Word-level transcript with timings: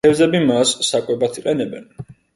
თევზები 0.05 0.39
მას 0.45 0.71
საკვებად 0.89 1.39
იყენებენ. 1.43 1.89